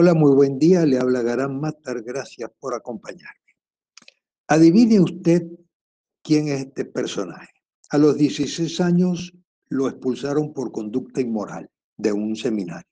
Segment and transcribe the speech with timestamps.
[0.00, 0.86] Hola, muy buen día.
[0.86, 2.04] Le habla Garán Matar.
[2.04, 3.56] Gracias por acompañarme.
[4.46, 5.42] Adivine usted
[6.22, 7.48] quién es este personaje.
[7.90, 9.32] A los 16 años
[9.70, 12.86] lo expulsaron por conducta inmoral de un seminario.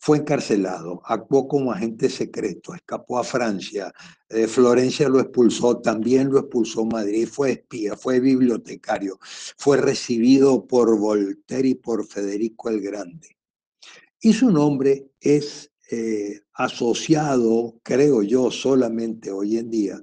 [0.00, 3.92] Fue encarcelado, actuó como agente secreto, escapó a Francia,
[4.28, 9.20] eh, Florencia lo expulsó, también lo expulsó Madrid, fue espía, fue bibliotecario,
[9.56, 13.36] fue recibido por Voltaire y por Federico el Grande.
[14.20, 20.02] Y su nombre es eh, asociado, creo yo, solamente hoy en día,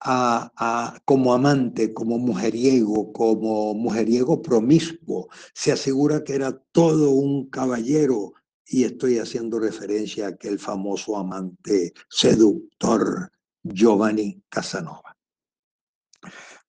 [0.00, 5.28] a, como amante, como mujeriego, como mujeriego promiscuo.
[5.52, 8.32] Se asegura que era todo un caballero
[8.64, 15.16] y estoy haciendo referencia a aquel famoso amante seductor Giovanni Casanova.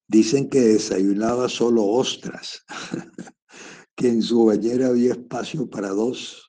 [0.06, 2.64] Dicen que desayunaba solo ostras,
[3.94, 6.47] que en su bañera había espacio para dos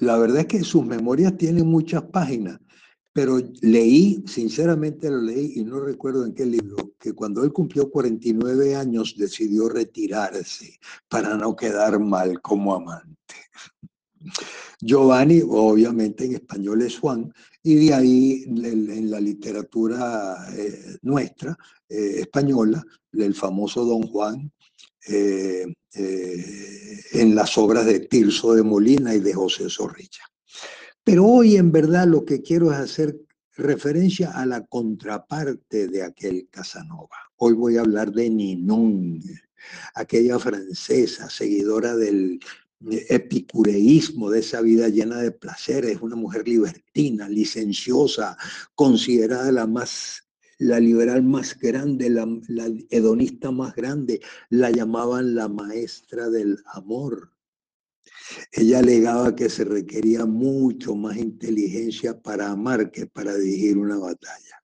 [0.00, 2.58] la verdad es que sus memorias tienen muchas páginas,
[3.12, 7.90] pero leí, sinceramente lo leí y no recuerdo en qué libro, que cuando él cumplió
[7.90, 13.16] 49 años decidió retirarse para no quedar mal como amante.
[14.80, 21.56] Giovanni, obviamente en español es Juan, y de ahí en, la literatura eh, nuestra,
[21.88, 24.50] eh, española, el famoso Don Juan,
[25.06, 30.24] eh, eh, en las obras de Tirso de Molina y de José Zorrilla.
[31.02, 33.16] Pero hoy en verdad lo que quiero es hacer
[33.56, 37.16] referencia a la contraparte de aquel Casanova.
[37.36, 39.20] Hoy voy a hablar de Ninon,
[39.94, 42.40] aquella francesa seguidora del
[43.08, 48.36] epicureísmo, de esa vida llena de placeres, una mujer libertina, licenciosa,
[48.74, 50.29] considerada la más
[50.60, 52.26] la liberal más grande, la,
[52.90, 57.32] hedonista más grande, la llamaban la maestra del amor.
[58.52, 64.62] Ella alegaba que se requería mucho más inteligencia para amar que para dirigir una batalla.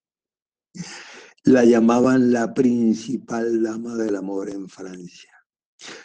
[1.44, 5.35] La llamaban la principal dama del amor en Francia.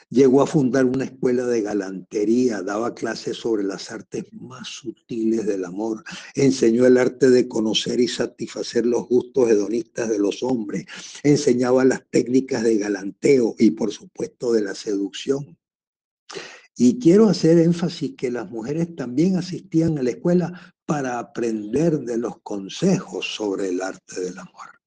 [0.10, 5.64] Llegó a fundar una escuela de galantería, daba clases sobre las artes más sutiles del
[5.64, 6.04] amor,
[6.36, 10.86] enseñó el arte de conocer y satisfacer los gustos hedonistas de los hombres,
[11.24, 15.58] enseñaba las técnicas de galanteo y por supuesto de la seducción.
[16.76, 22.18] Y quiero hacer énfasis que las mujeres también asistían a la escuela para aprender de
[22.18, 24.82] los consejos sobre el arte del amor.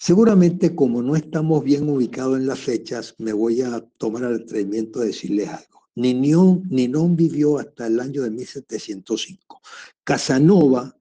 [0.00, 5.00] Seguramente como no estamos bien ubicados en las fechas, me voy a tomar el atrevimiento
[5.00, 5.82] de decirles algo.
[5.96, 9.60] Ninón, vivió hasta el año de 1705.
[10.04, 10.96] Casanova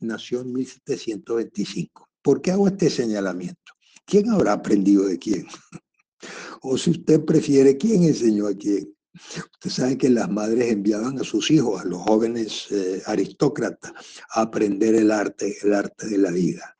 [0.00, 2.10] nació en 1725.
[2.20, 3.72] ¿Por qué hago este señalamiento?
[4.04, 5.46] ¿Quién habrá aprendido de quién?
[6.62, 8.94] o si usted prefiere, ¿quién enseñó a quién?
[9.14, 13.92] Usted sabe que las madres enviaban a sus hijos, a los jóvenes eh, aristócratas,
[14.30, 16.77] a aprender el arte, el arte de la vida.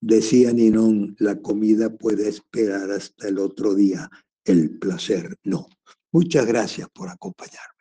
[0.00, 4.08] Decía Ninón, la comida puede esperar hasta el otro día,
[4.44, 5.66] el placer no.
[6.12, 7.77] Muchas gracias por acompañarme.